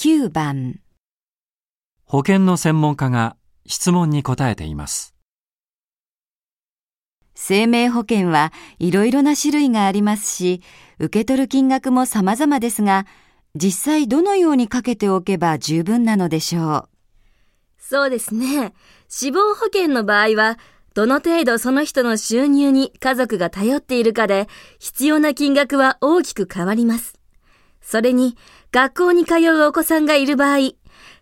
[0.00, 0.78] 9番
[2.04, 3.34] 保険の専門家が
[3.66, 5.16] 質問に答えています。
[7.34, 10.62] 生命保険はいろいろな種類がありますし、
[11.00, 13.06] 受け取る金額も様々ですが、
[13.56, 16.88] 実際どのようにかけておけば十分なのでしょう。
[17.80, 18.74] そうですね。
[19.08, 20.60] 死亡保険の場合は、
[20.94, 24.46] どの程度その人の収入に家族が頼っているかで、
[24.78, 27.18] 必要な金額は大きく変わります。
[27.80, 28.36] それに、
[28.70, 30.72] 学校に通うお子さんがいる場合、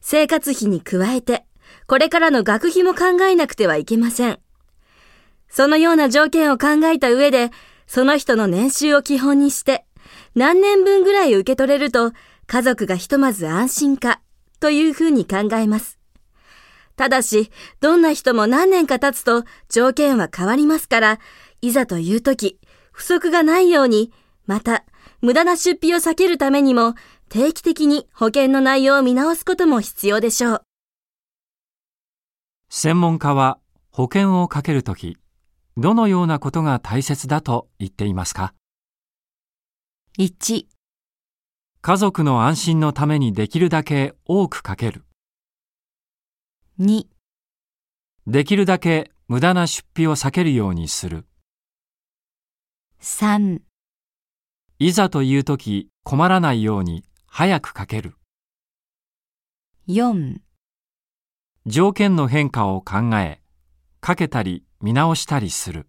[0.01, 1.47] 生活費に加えて、
[1.87, 4.41] これからの学費も考えなくてはいけません。
[5.49, 7.51] そのような条件を考えた上で、
[7.87, 9.85] その人の年収を基本にして、
[10.35, 12.13] 何年分ぐらい受け取れると、
[12.49, 14.21] 家族がひとまず安心か、
[14.59, 15.99] というふうに考えます。
[16.97, 21.19] ただし、どんな人も何年か経つと条件は変わりますから、
[21.61, 22.59] いざという時、
[22.91, 24.13] 不足がないように、
[24.47, 24.85] また、
[25.21, 26.95] 無駄な出費を避けるためにも、
[27.29, 30.63] 定期的に保険の内容を見直すことも必要でしょう。
[32.71, 33.59] 専門家は
[33.91, 35.19] 保険をかけるとき、
[35.77, 38.55] どのようなことが大切だと言っていますか
[40.19, 40.67] ？1、
[41.83, 45.05] 家族の安心のためにできるだけ多くかける。
[46.81, 47.07] 2、
[48.27, 51.27] できるだけ無駄な出費を避けるようにする。
[53.01, 53.61] 3、
[54.79, 57.05] いざというとき困らないように
[57.39, 58.15] 早くかける。
[59.91, 60.39] 4
[61.67, 63.43] 条件の変化を考え、
[64.01, 65.87] かけたり見直したりする。